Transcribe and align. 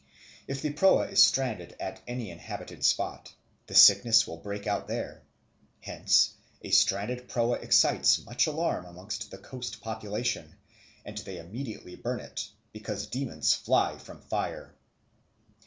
If 0.47 0.63
the 0.63 0.71
proa 0.73 1.09
is 1.09 1.21
stranded 1.23 1.75
at 1.79 2.01
any 2.07 2.31
inhabited 2.31 2.83
spot, 2.83 3.31
the 3.67 3.75
sickness 3.75 4.25
will 4.25 4.37
break 4.37 4.65
out 4.65 4.87
there. 4.87 5.21
Hence 5.81 6.33
a 6.63 6.71
stranded 6.71 7.29
proa 7.29 7.57
excites 7.59 8.25
much 8.25 8.47
alarm 8.47 8.87
amongst 8.87 9.29
the 9.29 9.37
coast 9.37 9.79
population, 9.81 10.55
and 11.05 11.19
they 11.19 11.37
immediately 11.37 11.95
burn 11.95 12.19
it, 12.19 12.49
because 12.73 13.05
demons 13.05 13.53
fly 13.53 13.99
from 13.99 14.21
fire. 14.21 14.73